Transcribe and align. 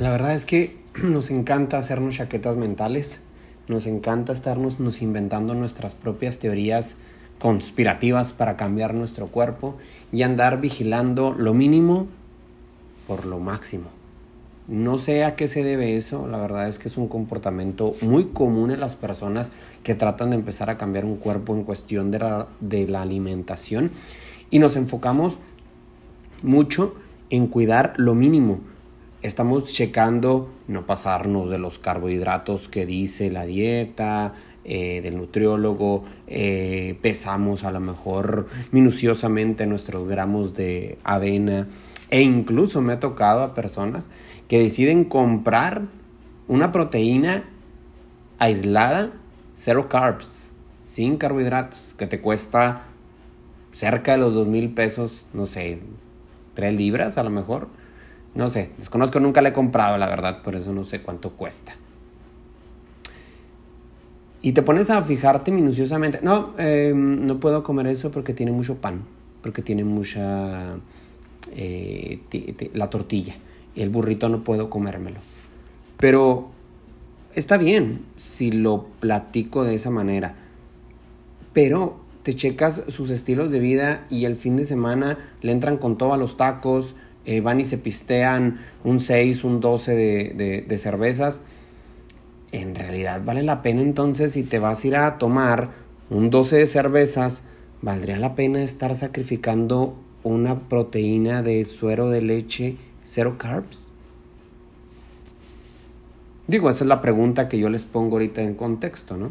La 0.00 0.10
verdad 0.10 0.34
es 0.34 0.44
que 0.44 0.76
nos 1.02 1.30
encanta 1.30 1.78
hacernos 1.78 2.16
chaquetas 2.16 2.56
mentales, 2.56 3.20
nos 3.68 3.86
encanta 3.86 4.32
estarnos 4.32 4.80
nos 4.80 5.00
inventando 5.02 5.54
nuestras 5.54 5.94
propias 5.94 6.38
teorías 6.38 6.96
conspirativas 7.38 8.32
para 8.32 8.56
cambiar 8.56 8.92
nuestro 8.92 9.28
cuerpo 9.28 9.76
y 10.12 10.22
andar 10.22 10.60
vigilando 10.60 11.32
lo 11.32 11.54
mínimo 11.54 12.08
por 13.06 13.24
lo 13.24 13.38
máximo. 13.38 13.84
No 14.66 14.98
sé 14.98 15.24
a 15.24 15.36
qué 15.36 15.46
se 15.46 15.62
debe 15.62 15.96
eso, 15.96 16.26
la 16.26 16.38
verdad 16.38 16.68
es 16.68 16.78
que 16.78 16.88
es 16.88 16.96
un 16.96 17.06
comportamiento 17.06 17.94
muy 18.00 18.24
común 18.26 18.72
en 18.72 18.80
las 18.80 18.96
personas 18.96 19.52
que 19.82 19.94
tratan 19.94 20.30
de 20.30 20.36
empezar 20.36 20.70
a 20.70 20.78
cambiar 20.78 21.04
un 21.04 21.16
cuerpo 21.16 21.54
en 21.54 21.64
cuestión 21.64 22.10
de 22.10 22.18
la, 22.18 22.48
de 22.60 22.88
la 22.88 23.02
alimentación 23.02 23.90
y 24.50 24.58
nos 24.58 24.74
enfocamos 24.74 25.38
mucho 26.42 26.96
en 27.30 27.46
cuidar 27.46 27.94
lo 27.96 28.14
mínimo. 28.14 28.73
Estamos 29.24 29.64
checando 29.72 30.50
no 30.68 30.84
pasarnos 30.84 31.48
de 31.48 31.56
los 31.56 31.78
carbohidratos 31.78 32.68
que 32.68 32.84
dice 32.84 33.30
la 33.30 33.46
dieta, 33.46 34.34
eh, 34.64 35.00
del 35.00 35.16
nutriólogo, 35.16 36.04
eh, 36.26 36.98
pesamos 37.00 37.64
a 37.64 37.70
lo 37.70 37.80
mejor 37.80 38.48
minuciosamente 38.70 39.66
nuestros 39.66 40.06
gramos 40.06 40.52
de 40.52 40.98
avena 41.04 41.68
e 42.10 42.20
incluso 42.20 42.82
me 42.82 42.92
ha 42.92 43.00
tocado 43.00 43.42
a 43.42 43.54
personas 43.54 44.10
que 44.46 44.58
deciden 44.58 45.04
comprar 45.04 45.86
una 46.46 46.70
proteína 46.70 47.44
aislada, 48.38 49.10
cero 49.54 49.88
carbs, 49.88 50.50
sin 50.82 51.16
carbohidratos, 51.16 51.94
que 51.96 52.06
te 52.06 52.20
cuesta 52.20 52.82
cerca 53.72 54.12
de 54.12 54.18
los 54.18 54.34
dos 54.34 54.46
mil 54.46 54.74
pesos, 54.74 55.24
no 55.32 55.46
sé, 55.46 55.78
tres 56.52 56.74
libras 56.74 57.16
a 57.16 57.22
lo 57.24 57.30
mejor. 57.30 57.68
No 58.34 58.50
sé, 58.50 58.70
desconozco, 58.78 59.20
nunca 59.20 59.42
la 59.42 59.50
he 59.50 59.52
comprado, 59.52 59.96
la 59.96 60.08
verdad, 60.08 60.42
por 60.42 60.56
eso 60.56 60.72
no 60.72 60.84
sé 60.84 61.02
cuánto 61.02 61.30
cuesta. 61.32 61.76
Y 64.44 64.52
te 64.52 64.62
pones 64.62 64.90
a 64.90 65.02
fijarte 65.02 65.50
minuciosamente. 65.52 66.20
No, 66.22 66.52
em, 66.58 67.26
no 67.26 67.40
puedo 67.40 67.62
comer 67.62 67.86
eso 67.86 68.10
porque 68.10 68.34
tiene 68.34 68.52
mucho 68.52 68.76
pan, 68.76 69.04
porque 69.42 69.62
tiene 69.62 69.84
mucha... 69.84 70.76
Eh, 71.52 72.18
la 72.74 72.90
tortilla. 72.90 73.36
El 73.74 73.88
burrito 73.88 74.28
no 74.28 74.44
puedo 74.44 74.68
comérmelo. 74.68 75.20
Pero 75.96 76.50
está 77.34 77.56
bien 77.56 78.04
si 78.16 78.52
lo 78.52 78.84
platico 79.00 79.64
de 79.64 79.76
esa 79.76 79.88
manera. 79.88 80.34
Pero 81.54 82.00
te 82.22 82.34
checas 82.34 82.82
sus 82.88 83.08
estilos 83.08 83.50
de 83.50 83.60
vida 83.60 84.06
y 84.10 84.26
el 84.26 84.36
fin 84.36 84.56
de 84.56 84.66
semana 84.66 85.18
le 85.40 85.52
entran 85.52 85.78
con 85.78 85.96
todo 85.96 86.12
a 86.12 86.18
los 86.18 86.36
tacos, 86.36 86.94
eh, 87.26 87.40
van 87.40 87.60
y 87.60 87.64
se 87.64 87.78
pistean 87.78 88.60
un 88.82 89.00
6, 89.00 89.44
un 89.44 89.60
12 89.60 89.94
de, 89.94 90.64
de 90.66 90.78
cervezas 90.78 91.40
en 92.52 92.74
realidad 92.76 93.22
vale 93.24 93.42
la 93.42 93.62
pena 93.62 93.80
entonces 93.80 94.32
si 94.32 94.44
te 94.44 94.60
vas 94.60 94.84
a 94.84 94.86
ir 94.86 94.96
a 94.96 95.18
tomar 95.18 95.84
un 96.10 96.30
12 96.30 96.56
de 96.56 96.66
cervezas, 96.66 97.42
¿valdría 97.80 98.18
la 98.18 98.34
pena 98.34 98.62
estar 98.62 98.94
sacrificando 98.94 99.96
una 100.22 100.68
proteína 100.68 101.42
de 101.42 101.64
suero 101.64 102.10
de 102.10 102.22
leche 102.22 102.76
cero 103.02 103.36
carbs? 103.38 103.88
Digo, 106.46 106.68
esa 106.68 106.84
es 106.84 106.88
la 106.88 107.00
pregunta 107.00 107.48
que 107.48 107.58
yo 107.58 107.70
les 107.70 107.84
pongo 107.84 108.16
ahorita 108.16 108.42
en 108.42 108.54
contexto, 108.54 109.16
¿no? 109.16 109.30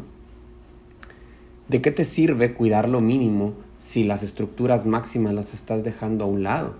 ¿De 1.68 1.80
qué 1.80 1.92
te 1.92 2.04
sirve 2.04 2.54
cuidar 2.54 2.88
lo 2.88 3.00
mínimo 3.00 3.54
si 3.78 4.02
las 4.02 4.22
estructuras 4.22 4.84
máximas 4.84 5.32
las 5.32 5.54
estás 5.54 5.84
dejando 5.84 6.24
a 6.24 6.28
un 6.28 6.42
lado? 6.42 6.74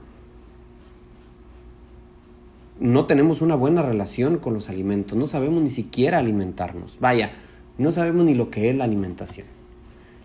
No 2.85 3.07
tenemos 3.07 3.41
una 3.41 3.55
buena 3.55 3.81
relación 3.81 4.37
con 4.37 4.53
los 4.53 4.69
alimentos, 4.69 5.17
no 5.17 5.27
sabemos 5.27 5.63
ni 5.63 5.71
siquiera 5.71 6.19
alimentarnos. 6.19 6.99
Vaya, 7.01 7.33
no 7.79 7.93
sabemos 7.93 8.27
ni 8.27 8.35
lo 8.35 8.51
que 8.51 8.69
es 8.69 8.77
la 8.77 8.85
alimentación. 8.85 9.47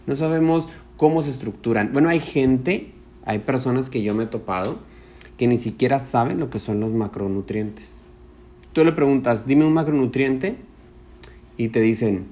No 0.06 0.18
sabemos 0.18 0.68
cómo 0.98 1.24
se 1.24 1.30
estructuran. 1.30 1.94
Bueno, 1.94 2.10
hay 2.10 2.20
gente, 2.20 2.92
hay 3.24 3.40
personas 3.40 3.90
que 3.90 4.04
yo 4.04 4.14
me 4.14 4.26
he 4.26 4.28
topado 4.28 4.78
que 5.38 5.48
ni 5.48 5.56
siquiera 5.56 6.00
saben 6.00 6.42
lo 6.42 6.50
que 6.50 6.60
son 6.60 6.82
los 6.82 6.92
macronutrientes. 6.92 7.94
Tú 8.74 8.84
le 8.84 8.92
preguntas, 8.92 9.48
dime 9.48 9.64
un 9.64 9.72
macronutriente 9.72 10.58
y 11.56 11.70
te 11.70 11.80
dicen, 11.80 12.26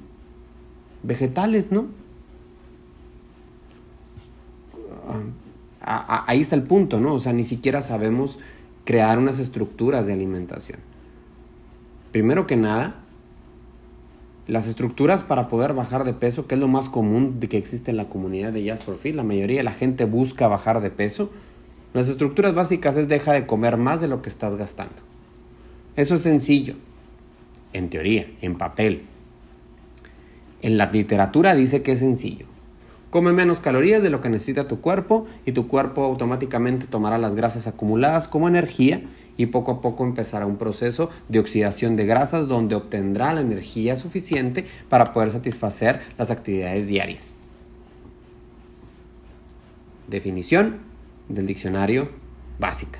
vegetales, 1.04 1.72
¿no? 1.72 1.86
Ah, 5.82 6.26
ahí 6.28 6.42
está 6.42 6.56
el 6.58 6.64
punto, 6.64 7.00
¿no? 7.00 7.14
O 7.14 7.20
sea, 7.22 7.32
ni 7.32 7.46
siquiera 7.46 7.82
sabemos 7.82 8.40
crear 8.88 9.20
unas 9.20 9.38
estructuras 9.40 10.08
de 10.08 10.14
alimentación. 10.14 10.80
Primero 12.14 12.48
que 12.48 12.56
nada, 12.56 12.96
las 14.48 14.66
estructuras 14.66 15.24
para 15.24 15.50
poder 15.50 15.74
bajar 15.74 16.06
de 16.06 16.14
peso, 16.14 16.48
que 16.48 16.56
es 16.56 16.62
lo 16.62 16.70
más 16.70 16.88
común 16.88 17.38
que 17.38 17.58
existe 17.58 17.92
en 17.92 17.98
la 17.98 18.08
comunidad 18.08 18.53
de 18.53 18.64
Jazz 18.64 18.86
for 18.86 18.98
la 19.03 19.24
mayoría 19.24 19.58
de 19.58 19.64
la 19.64 19.74
gente 19.74 20.06
busca 20.06 20.48
bajar 20.48 20.80
de 20.80 20.90
peso. 20.90 21.30
Las 21.94 22.08
estructuras 22.08 22.56
básicas 22.56 22.96
es 22.96 23.09
deja 23.09 23.34
de 23.34 23.46
comer 23.46 23.75
más 23.75 24.00
de 24.00 24.08
lo 24.08 24.22
que 24.22 24.30
estás 24.30 24.56
gastando. 24.56 24.96
Eso 25.98 26.16
es 26.16 26.22
sencillo, 26.22 26.75
en 27.74 27.90
teoría, 27.90 28.31
en 28.40 28.58
papel. 28.58 29.02
En 30.62 30.78
la 30.78 30.90
literatura 30.90 31.56
dice 31.56 31.81
que 31.81 31.92
es 31.92 32.00
sencillo. 32.00 32.46
Come 33.09 33.31
menos 33.31 33.62
calorías 33.62 34.03
de 34.03 34.09
lo 34.09 34.22
que 34.22 34.29
necesita 34.29 34.68
tu 34.68 34.81
cuerpo 34.81 35.28
y 35.45 35.53
tu 35.53 35.68
cuerpo 35.68 36.03
automáticamente 36.03 36.88
tomará 36.88 37.18
las 37.18 37.35
grasas 37.35 37.66
acumuladas 37.68 38.28
como 38.28 38.47
energía 38.47 39.01
y 39.38 39.45
poco 39.45 39.72
a 39.72 39.81
poco 39.81 40.03
empezará 40.03 40.45
un 40.45 40.57
proceso 40.57 41.09
de 41.29 41.40
oxidación 41.40 41.95
de 41.95 42.06
grasas 42.06 42.47
donde 42.47 42.75
obtendrá 42.75 43.34
la 43.34 43.41
energía 43.41 43.95
suficiente 43.95 44.66
para 44.90 45.13
poder 45.13 45.31
satisfacer 45.31 46.01
las 46.18 46.31
actividades 46.31 46.88
diarias. 46.88 47.35
Definición 50.07 50.79
del 51.29 51.47
diccionario 51.47 52.09
básica. 52.59 53.00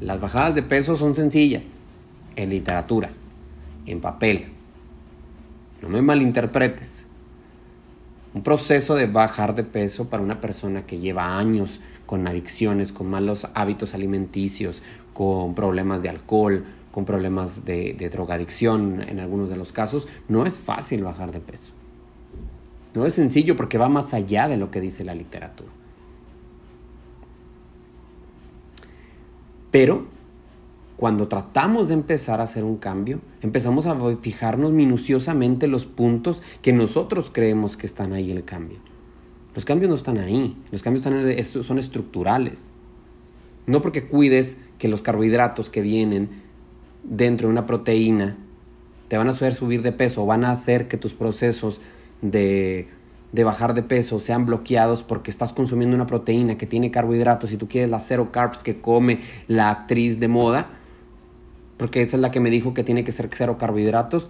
Las 0.00 0.20
bajadas 0.20 0.54
de 0.54 0.62
peso 0.62 0.96
son 0.96 1.14
sencillas 1.14 1.74
en 2.36 2.50
literatura, 2.50 3.10
en 3.86 4.00
papel. 4.00 4.46
No 5.80 5.88
me 5.88 6.02
malinterpretes. 6.02 7.04
Un 8.34 8.42
proceso 8.42 8.96
de 8.96 9.06
bajar 9.06 9.54
de 9.54 9.62
peso 9.62 10.06
para 10.10 10.22
una 10.22 10.40
persona 10.40 10.84
que 10.84 10.98
lleva 10.98 11.38
años 11.38 11.80
con 12.04 12.26
adicciones, 12.26 12.92
con 12.92 13.08
malos 13.08 13.46
hábitos 13.54 13.94
alimenticios, 13.94 14.82
con 15.14 15.54
problemas 15.54 16.02
de 16.02 16.08
alcohol, 16.08 16.64
con 16.90 17.04
problemas 17.04 17.64
de, 17.64 17.94
drogadicción 18.12 19.02
en 19.08 19.20
algunos 19.20 19.48
de 19.48 19.56
los 19.56 19.72
casos, 19.72 20.08
no 20.28 20.46
es 20.46 20.58
fácil 20.58 21.04
bajar 21.04 21.32
de 21.32 21.40
peso. 21.40 21.72
No 22.94 23.06
es 23.06 23.14
sencillo 23.14 23.56
porque 23.56 23.78
va 23.78 23.88
más 23.88 24.14
allá 24.14 24.48
de 24.48 24.56
lo 24.56 24.70
que 24.70 24.80
dice 24.80 25.04
la 25.04 25.14
literatura. 25.14 25.70
Pero 29.70 30.06
cuando 31.04 31.28
tratamos 31.28 31.88
de 31.88 31.92
empezar 31.92 32.40
a 32.40 32.44
hacer 32.44 32.64
un 32.64 32.78
cambio, 32.78 33.20
empezamos 33.42 33.84
a 33.84 33.94
fijarnos 34.22 34.72
minuciosamente 34.72 35.68
los 35.68 35.84
puntos 35.84 36.40
que 36.62 36.72
nosotros 36.72 37.28
creemos 37.30 37.76
que 37.76 37.86
están 37.86 38.14
ahí 38.14 38.30
el 38.30 38.42
cambio. 38.46 38.78
Los 39.54 39.66
cambios 39.66 39.90
no 39.90 39.96
están 39.96 40.16
ahí, 40.16 40.56
los 40.72 40.82
cambios 40.82 41.04
son 41.66 41.78
estructurales. 41.78 42.70
No 43.66 43.82
porque 43.82 44.06
cuides 44.06 44.56
que 44.78 44.88
los 44.88 45.02
carbohidratos 45.02 45.68
que 45.68 45.82
vienen 45.82 46.30
dentro 47.02 47.48
de 47.48 47.52
una 47.52 47.66
proteína 47.66 48.38
te 49.08 49.18
van 49.18 49.28
a 49.28 49.32
hacer 49.32 49.54
subir 49.54 49.82
de 49.82 49.92
peso 49.92 50.22
o 50.22 50.26
van 50.26 50.42
a 50.42 50.52
hacer 50.52 50.88
que 50.88 50.96
tus 50.96 51.12
procesos 51.12 51.82
de, 52.22 52.88
de 53.32 53.44
bajar 53.44 53.74
de 53.74 53.82
peso 53.82 54.20
sean 54.20 54.46
bloqueados 54.46 55.02
porque 55.02 55.30
estás 55.30 55.52
consumiendo 55.52 55.94
una 55.96 56.06
proteína 56.06 56.56
que 56.56 56.66
tiene 56.66 56.90
carbohidratos 56.90 57.52
y 57.52 57.58
tú 57.58 57.68
quieres 57.68 57.90
la 57.90 58.00
cero 58.00 58.30
carbs 58.32 58.62
que 58.62 58.80
come 58.80 59.20
la 59.48 59.68
actriz 59.68 60.18
de 60.18 60.28
moda, 60.28 60.80
porque 61.76 62.02
esa 62.02 62.16
es 62.16 62.20
la 62.20 62.30
que 62.30 62.40
me 62.40 62.50
dijo 62.50 62.74
que 62.74 62.84
tiene 62.84 63.04
que 63.04 63.12
ser 63.12 63.28
cero 63.32 63.58
carbohidratos, 63.58 64.28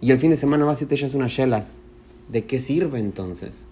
y 0.00 0.10
el 0.10 0.18
fin 0.18 0.30
de 0.30 0.36
semana 0.36 0.64
vas 0.64 0.82
y 0.82 0.86
te 0.86 0.94
echas 0.94 1.14
unas 1.14 1.32
chelas. 1.32 1.80
¿De 2.28 2.44
qué 2.44 2.58
sirve 2.58 2.98
entonces? 2.98 3.64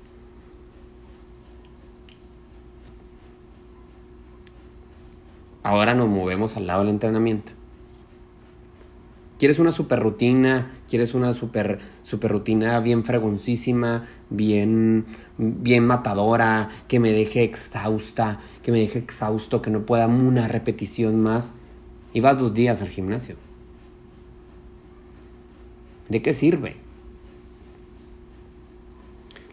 Ahora 5.62 5.94
nos 5.94 6.08
movemos 6.08 6.56
al 6.56 6.66
lado 6.66 6.80
del 6.80 6.90
entrenamiento. 6.90 7.52
¿Quieres 9.38 9.58
una 9.58 9.72
super 9.72 9.98
rutina? 9.98 10.72
¿Quieres 10.88 11.14
una 11.14 11.32
super, 11.34 11.80
super 12.02 12.30
rutina 12.30 12.78
bien 12.80 13.04
fregoncísima, 13.04 14.06
bien, 14.30 15.06
bien 15.38 15.86
matadora, 15.86 16.68
que 16.86 17.00
me 17.00 17.12
deje 17.12 17.42
exhausta, 17.42 18.40
que 18.62 18.72
me 18.72 18.78
deje 18.78 19.00
exhausto, 19.00 19.60
que 19.60 19.70
no 19.70 19.84
pueda 19.84 20.06
una 20.06 20.48
repetición 20.48 21.22
más? 21.22 21.54
y 22.14 22.20
vas 22.20 22.38
dos 22.38 22.54
días 22.54 22.80
al 22.80 22.88
gimnasio. 22.88 23.36
¿De 26.08 26.22
qué 26.22 26.32
sirve? 26.32 26.76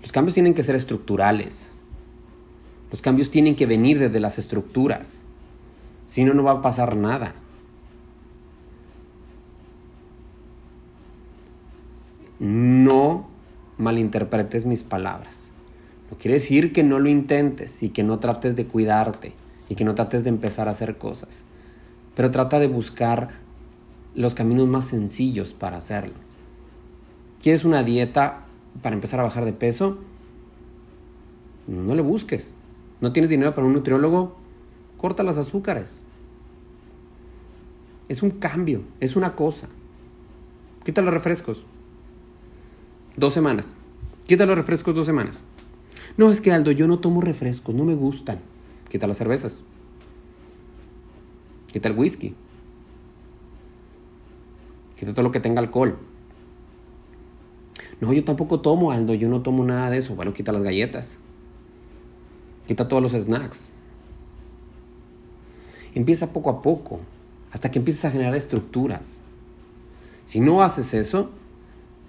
Los 0.01 0.11
cambios 0.11 0.35
tienen 0.35 0.53
que 0.53 0.63
ser 0.63 0.75
estructurales. 0.75 1.69
Los 2.91 3.01
cambios 3.01 3.31
tienen 3.31 3.55
que 3.55 3.65
venir 3.65 3.99
desde 3.99 4.19
las 4.19 4.37
estructuras. 4.37 5.23
Si 6.07 6.23
no, 6.23 6.33
no 6.33 6.43
va 6.43 6.51
a 6.51 6.61
pasar 6.61 6.95
nada. 6.95 7.33
No 12.39 13.27
malinterpretes 13.77 14.65
mis 14.65 14.83
palabras. 14.83 15.45
No 16.11 16.17
quiere 16.17 16.35
decir 16.35 16.73
que 16.73 16.83
no 16.83 16.99
lo 16.99 17.09
intentes 17.09 17.81
y 17.81 17.89
que 17.89 18.03
no 18.03 18.19
trates 18.19 18.55
de 18.55 18.67
cuidarte 18.67 19.33
y 19.69 19.75
que 19.75 19.85
no 19.85 19.95
trates 19.95 20.23
de 20.23 20.29
empezar 20.29 20.67
a 20.67 20.71
hacer 20.71 20.97
cosas. 20.97 21.43
Pero 22.15 22.31
trata 22.31 22.59
de 22.59 22.67
buscar 22.67 23.29
los 24.15 24.35
caminos 24.35 24.67
más 24.67 24.85
sencillos 24.85 25.53
para 25.53 25.77
hacerlo. 25.77 26.15
¿Quieres 27.41 27.65
una 27.65 27.83
dieta 27.83 28.45
para 28.81 28.95
empezar 28.95 29.19
a 29.19 29.23
bajar 29.23 29.45
de 29.45 29.53
peso? 29.53 29.97
No 31.67 31.95
le 31.95 32.01
busques. 32.01 32.53
¿No 32.99 33.13
tienes 33.13 33.29
dinero 33.29 33.55
para 33.55 33.65
un 33.65 33.73
nutriólogo? 33.73 34.35
Corta 34.97 35.23
las 35.23 35.37
azúcares. 35.37 36.03
Es 38.09 38.21
un 38.21 38.31
cambio, 38.31 38.83
es 38.99 39.15
una 39.15 39.35
cosa. 39.35 39.67
Quita 40.83 41.01
los 41.01 41.13
refrescos. 41.13 41.63
Dos 43.15 43.33
semanas. 43.33 43.73
Quita 44.27 44.45
los 44.45 44.55
refrescos 44.55 44.95
dos 44.95 45.05
semanas. 45.05 45.39
No, 46.17 46.29
es 46.29 46.41
que 46.41 46.51
Aldo, 46.51 46.71
yo 46.71 46.87
no 46.87 46.99
tomo 46.99 47.21
refrescos, 47.21 47.73
no 47.73 47.85
me 47.85 47.95
gustan. 47.95 48.39
Quita 48.89 49.07
las 49.07 49.17
cervezas. 49.17 49.61
Quita 51.71 51.87
el 51.87 51.97
whisky. 51.97 52.35
Quita 54.97 55.13
todo 55.13 55.23
lo 55.23 55.31
que 55.31 55.39
tenga 55.39 55.61
alcohol. 55.61 55.97
No, 58.01 58.11
yo 58.13 58.23
tampoco 58.23 58.61
tomo, 58.61 58.91
Aldo, 58.91 59.13
yo 59.13 59.29
no 59.29 59.41
tomo 59.41 59.63
nada 59.63 59.89
de 59.89 59.97
eso. 59.97 60.15
Bueno, 60.15 60.33
quita 60.33 60.51
las 60.51 60.63
galletas. 60.63 61.17
Quita 62.67 62.87
todos 62.87 63.01
los 63.01 63.13
snacks. 63.13 63.69
Empieza 65.93 66.33
poco 66.33 66.49
a 66.49 66.61
poco, 66.61 67.01
hasta 67.51 67.69
que 67.69 67.79
empieces 67.79 68.05
a 68.05 68.11
generar 68.11 68.35
estructuras. 68.35 69.19
Si 70.25 70.39
no 70.39 70.61
haces 70.61 70.93
eso, 70.93 71.29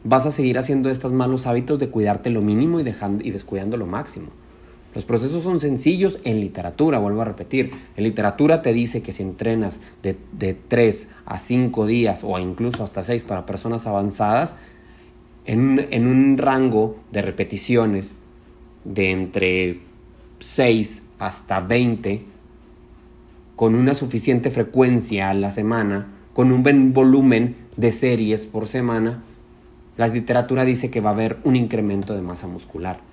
vas 0.04 0.24
a 0.26 0.32
seguir 0.32 0.58
haciendo 0.58 0.88
estos 0.88 1.12
malos 1.12 1.46
hábitos 1.46 1.78
de 1.78 1.90
cuidarte 1.90 2.30
lo 2.30 2.40
mínimo 2.40 2.80
y, 2.80 2.84
dejando, 2.84 3.24
y 3.24 3.30
descuidando 3.30 3.76
lo 3.76 3.86
máximo. 3.86 4.28
Los 4.94 5.04
procesos 5.04 5.42
son 5.42 5.60
sencillos 5.60 6.18
en 6.24 6.40
literatura, 6.40 6.98
vuelvo 6.98 7.22
a 7.22 7.24
repetir. 7.24 7.72
En 7.96 8.04
literatura 8.04 8.60
te 8.60 8.72
dice 8.72 9.02
que 9.02 9.12
si 9.12 9.22
entrenas 9.22 9.80
de, 10.02 10.16
de 10.32 10.54
3 10.54 11.08
a 11.24 11.38
5 11.38 11.86
días 11.86 12.20
o 12.24 12.38
incluso 12.38 12.84
hasta 12.84 13.02
6 13.02 13.22
para 13.22 13.46
personas 13.46 13.86
avanzadas, 13.86 14.56
en, 15.46 15.88
en 15.90 16.06
un 16.06 16.36
rango 16.38 16.96
de 17.10 17.22
repeticiones 17.22 18.16
de 18.84 19.10
entre 19.10 19.80
6 20.40 21.02
hasta 21.18 21.60
20, 21.60 22.24
con 23.56 23.74
una 23.74 23.94
suficiente 23.94 24.50
frecuencia 24.50 25.30
a 25.30 25.34
la 25.34 25.50
semana, 25.50 26.08
con 26.34 26.52
un 26.52 26.62
buen 26.62 26.92
volumen 26.92 27.56
de 27.76 27.92
series 27.92 28.44
por 28.44 28.68
semana, 28.68 29.22
la 29.96 30.08
literatura 30.08 30.64
dice 30.64 30.90
que 30.90 31.00
va 31.00 31.10
a 31.10 31.12
haber 31.12 31.38
un 31.44 31.56
incremento 31.56 32.14
de 32.14 32.22
masa 32.22 32.46
muscular. 32.46 33.11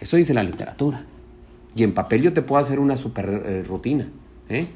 Eso 0.00 0.16
dice 0.16 0.34
la 0.34 0.42
literatura. 0.42 1.04
Y 1.74 1.82
en 1.82 1.92
papel 1.92 2.22
yo 2.22 2.32
te 2.32 2.42
puedo 2.42 2.60
hacer 2.60 2.80
una 2.80 2.96
super 2.96 3.42
eh, 3.44 3.62
rutina. 3.62 4.08
¿eh? 4.48 4.66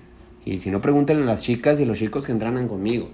Y 0.45 0.59
si 0.59 0.71
no, 0.71 0.81
pregúntenle 0.81 1.23
a 1.23 1.27
las 1.27 1.43
chicas 1.43 1.81
y 1.81 1.85
los 1.85 1.99
chicos 1.99 2.25
que 2.25 2.33
entrenan 2.33 2.69
conmigo. 2.69 3.11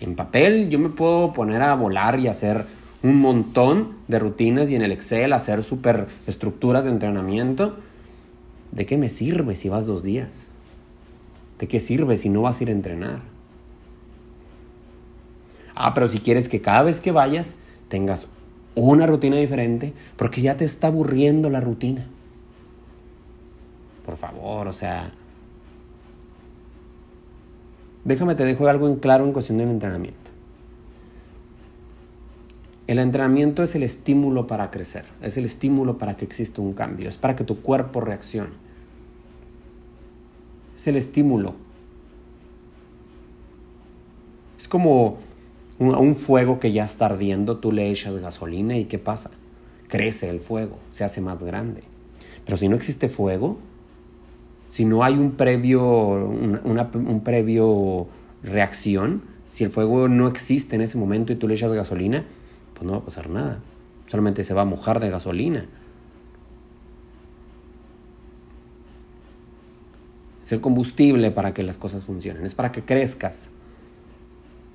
En 0.00 0.16
papel 0.16 0.68
yo 0.68 0.78
me 0.78 0.88
puedo 0.88 1.32
poner 1.32 1.62
a 1.62 1.74
volar 1.74 2.18
y 2.18 2.28
hacer 2.28 2.66
un 3.02 3.20
montón 3.20 3.96
de 4.08 4.18
rutinas 4.18 4.70
y 4.70 4.74
en 4.74 4.82
el 4.82 4.92
Excel 4.92 5.32
hacer 5.32 5.62
super 5.62 6.08
estructuras 6.26 6.84
de 6.84 6.90
entrenamiento. 6.90 7.76
¿De 8.70 8.86
qué 8.86 8.96
me 8.96 9.08
sirve 9.08 9.54
si 9.54 9.68
vas 9.68 9.86
dos 9.86 10.02
días? 10.02 10.30
¿De 11.58 11.68
qué 11.68 11.78
sirve 11.78 12.16
si 12.16 12.28
no 12.28 12.42
vas 12.42 12.60
a 12.60 12.62
ir 12.64 12.70
a 12.70 12.72
entrenar? 12.72 13.20
Ah, 15.74 15.94
pero 15.94 16.08
si 16.08 16.18
quieres 16.18 16.48
que 16.48 16.60
cada 16.60 16.82
vez 16.82 17.00
que 17.00 17.12
vayas 17.12 17.56
tengas 17.88 18.26
una 18.74 19.06
rutina 19.06 19.36
diferente, 19.36 19.92
porque 20.16 20.40
ya 20.42 20.56
te 20.56 20.64
está 20.64 20.88
aburriendo 20.88 21.50
la 21.50 21.60
rutina. 21.60 22.06
Por 24.04 24.16
favor, 24.16 24.68
o 24.68 24.72
sea, 24.72 25.12
déjame 28.04 28.34
te 28.34 28.44
dejo 28.44 28.66
algo 28.66 28.88
en 28.88 28.96
claro 28.96 29.24
en 29.24 29.32
cuestión 29.32 29.58
del 29.58 29.68
entrenamiento. 29.68 30.18
El 32.86 32.98
entrenamiento 32.98 33.62
es 33.62 33.74
el 33.74 33.84
estímulo 33.84 34.46
para 34.46 34.70
crecer, 34.70 35.04
es 35.22 35.36
el 35.36 35.44
estímulo 35.44 35.98
para 35.98 36.16
que 36.16 36.24
exista 36.24 36.60
un 36.60 36.72
cambio, 36.72 37.08
es 37.08 37.16
para 37.16 37.36
que 37.36 37.44
tu 37.44 37.62
cuerpo 37.62 38.00
reaccione. 38.00 38.50
Es 40.76 40.86
el 40.88 40.96
estímulo. 40.96 41.54
Es 44.58 44.66
como 44.66 45.18
a 45.90 45.98
un 45.98 46.16
fuego 46.16 46.60
que 46.60 46.72
ya 46.72 46.84
está 46.84 47.06
ardiendo, 47.06 47.58
tú 47.58 47.72
le 47.72 47.90
echas 47.90 48.16
gasolina 48.18 48.76
y 48.76 48.84
¿qué 48.84 48.98
pasa? 48.98 49.30
Crece 49.88 50.28
el 50.28 50.40
fuego, 50.40 50.78
se 50.90 51.04
hace 51.04 51.20
más 51.20 51.42
grande. 51.42 51.82
Pero 52.44 52.58
si 52.58 52.68
no 52.68 52.76
existe 52.76 53.08
fuego, 53.08 53.58
si 54.68 54.84
no 54.84 55.04
hay 55.04 55.14
un 55.14 55.32
previo, 55.32 55.82
un 55.84 57.20
previo 57.24 58.06
reacción, 58.42 59.22
si 59.48 59.64
el 59.64 59.70
fuego 59.70 60.08
no 60.08 60.28
existe 60.28 60.76
en 60.76 60.80
ese 60.80 60.96
momento 60.96 61.32
y 61.32 61.36
tú 61.36 61.46
le 61.46 61.54
echas 61.54 61.72
gasolina, 61.72 62.24
pues 62.72 62.86
no 62.86 62.92
va 62.92 62.98
a 62.98 63.04
pasar 63.04 63.28
nada. 63.28 63.60
Solamente 64.06 64.44
se 64.44 64.54
va 64.54 64.62
a 64.62 64.64
mojar 64.64 64.98
de 64.98 65.10
gasolina. 65.10 65.66
Es 70.42 70.52
el 70.52 70.60
combustible 70.60 71.30
para 71.30 71.54
que 71.54 71.62
las 71.62 71.78
cosas 71.78 72.02
funcionen, 72.02 72.44
es 72.44 72.54
para 72.54 72.72
que 72.72 72.82
crezcas. 72.82 73.50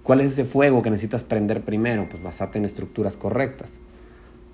¿Cuál 0.07 0.21
es 0.21 0.27
ese 0.27 0.45
fuego 0.45 0.81
que 0.81 0.89
necesitas 0.89 1.25
prender 1.25 1.63
primero? 1.65 2.07
Pues 2.07 2.24
basarte 2.24 2.57
en 2.57 2.63
estructuras 2.63 3.18
correctas. 3.18 3.74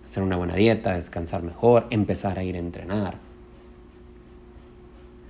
Hacer 0.04 0.24
una 0.24 0.36
buena 0.36 0.56
dieta, 0.56 0.96
descansar 0.96 1.44
mejor, 1.44 1.86
empezar 1.92 2.40
a 2.40 2.44
ir 2.44 2.56
a 2.56 2.58
entrenar. 2.58 3.20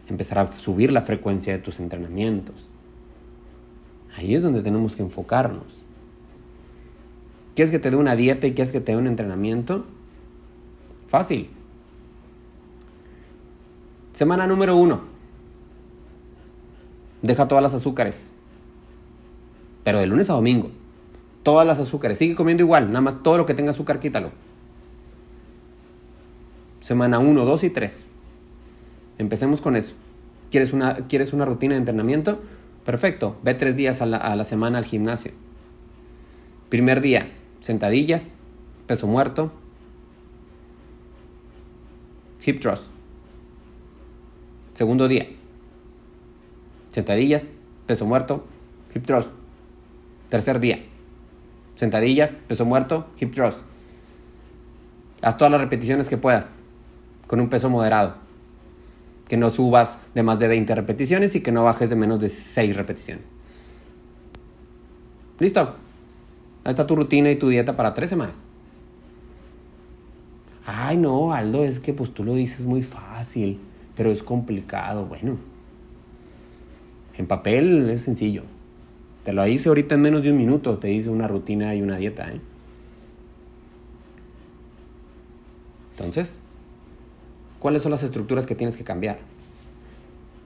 Empezar 0.07 0.39
a 0.39 0.49
subir 0.53 0.93
la 0.93 1.01
frecuencia 1.01 1.51
de 1.51 1.59
tus 1.59 1.81
entrenamientos. 1.81 2.55
Ahí 4.15 4.33
es 4.33 4.41
donde 4.41 4.61
tenemos 4.61 4.95
que 4.95 5.01
enfocarnos. 5.01 5.65
¿Quieres 7.53 7.71
que 7.71 7.79
te 7.79 7.91
dé 7.91 7.97
una 7.97 8.15
dieta 8.15 8.47
y 8.47 8.53
quieres 8.53 8.71
que 8.71 8.79
te 8.79 8.93
dé 8.93 8.97
un 8.97 9.07
entrenamiento? 9.07 9.85
Fácil. 11.09 11.49
Semana 14.13 14.47
número 14.47 14.77
uno. 14.77 15.01
Deja 17.21 17.45
todas 17.49 17.61
las 17.61 17.73
azúcares 17.73 18.32
pero 19.83 19.99
de 19.99 20.07
lunes 20.07 20.29
a 20.29 20.33
domingo. 20.33 20.71
Todas 21.43 21.67
las 21.67 21.79
azúcares. 21.79 22.17
Sigue 22.17 22.35
comiendo 22.35 22.63
igual. 22.63 22.87
Nada 22.87 23.01
más 23.01 23.23
todo 23.23 23.37
lo 23.37 23.45
que 23.45 23.53
tenga 23.53 23.71
azúcar, 23.71 23.99
quítalo. 23.99 24.31
Semana 26.79 27.19
1, 27.19 27.45
2 27.45 27.63
y 27.63 27.69
3. 27.69 28.05
Empecemos 29.17 29.61
con 29.61 29.75
eso. 29.75 29.93
¿Quieres 30.51 30.73
una, 30.73 30.95
¿Quieres 31.07 31.33
una 31.33 31.45
rutina 31.45 31.73
de 31.73 31.79
entrenamiento? 31.79 32.41
Perfecto. 32.85 33.37
Ve 33.43 33.53
tres 33.53 33.75
días 33.75 34.01
a 34.01 34.05
la, 34.05 34.17
a 34.17 34.35
la 34.35 34.43
semana 34.43 34.77
al 34.77 34.85
gimnasio. 34.85 35.31
Primer 36.69 37.01
día, 37.01 37.31
sentadillas, 37.59 38.35
peso 38.87 39.07
muerto, 39.07 39.51
hip 42.45 42.59
thrust. 42.59 42.83
Segundo 44.73 45.07
día, 45.07 45.27
sentadillas, 46.91 47.43
peso 47.85 48.05
muerto, 48.05 48.45
hip 48.93 49.05
thrust. 49.05 49.29
Tercer 50.33 50.59
día. 50.59 50.83
Sentadillas, 51.75 52.31
peso 52.47 52.65
muerto, 52.65 53.05
hip 53.19 53.35
thrust. 53.35 53.59
Haz 55.21 55.37
todas 55.37 55.51
las 55.51 55.61
repeticiones 55.61 56.09
que 56.09 56.17
puedas 56.17 56.49
con 57.27 57.39
un 57.39 57.49
peso 57.49 57.69
moderado. 57.69 58.15
Que 59.27 59.37
no 59.37 59.51
subas 59.51 59.99
de 60.15 60.23
más 60.23 60.39
de 60.39 60.47
20 60.47 60.73
repeticiones 60.73 61.35
y 61.35 61.41
que 61.41 61.51
no 61.51 61.63
bajes 61.63 61.87
de 61.87 61.95
menos 61.95 62.19
de 62.19 62.29
6 62.29 62.75
repeticiones. 62.75 63.25
Listo. 65.37 65.75
Ahí 66.63 66.71
está 66.71 66.87
tu 66.87 66.95
rutina 66.95 67.29
y 67.29 67.35
tu 67.35 67.49
dieta 67.49 67.77
para 67.77 67.93
tres 67.93 68.09
semanas. 68.09 68.41
Ay, 70.65 70.97
no, 70.97 71.31
Aldo, 71.31 71.63
es 71.63 71.79
que 71.79 71.93
pues 71.93 72.11
tú 72.11 72.23
lo 72.23 72.33
dices 72.33 72.65
muy 72.65 72.81
fácil, 72.81 73.59
pero 73.95 74.11
es 74.11 74.23
complicado. 74.23 75.05
Bueno, 75.05 75.37
en 77.19 77.27
papel 77.27 77.87
es 77.91 78.01
sencillo. 78.01 78.41
Te 79.23 79.31
lo 79.31 79.47
hice 79.47 79.69
ahorita 79.69 79.95
en 79.95 80.01
menos 80.01 80.23
de 80.23 80.31
un 80.31 80.37
minuto, 80.37 80.77
te 80.77 80.91
hice 80.91 81.09
una 81.09 81.27
rutina 81.27 81.73
y 81.75 81.81
una 81.81 81.97
dieta. 81.97 82.29
¿eh? 82.29 82.41
Entonces, 85.91 86.39
¿cuáles 87.59 87.81
son 87.81 87.91
las 87.91 88.03
estructuras 88.03 88.45
que 88.45 88.55
tienes 88.55 88.75
que 88.75 88.83
cambiar? 88.83 89.19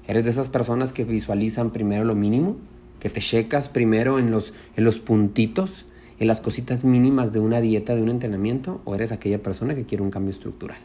¿Eres 0.08 0.24
de 0.24 0.30
esas 0.30 0.50
personas 0.50 0.94
que 0.94 1.04
visualizan 1.04 1.72
primero 1.72 2.04
lo 2.04 2.16
mínimo? 2.16 2.58
¿Que 3.00 3.10
te 3.10 3.20
checas 3.20 3.68
primero 3.68 4.20
en 4.20 4.32
los, 4.32 4.54
en 4.76 4.84
los 4.84 5.00
puntitos, 5.00 5.86
en 6.20 6.28
las 6.28 6.40
cositas 6.40 6.84
mínimas 6.84 7.34
de 7.34 7.40
una 7.40 7.62
dieta, 7.62 7.96
de 7.96 8.02
un 8.02 8.10
entrenamiento? 8.10 8.82
¿O 8.86 8.96
eres 8.96 9.12
aquella 9.12 9.42
persona 9.42 9.76
que 9.76 9.86
quiere 9.86 10.04
un 10.04 10.12
cambio 10.12 10.32
estructural? 10.32 10.78